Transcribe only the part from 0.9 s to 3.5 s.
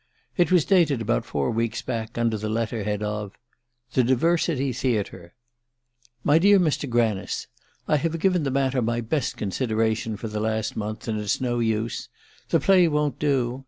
about four weeks back, under the letter head of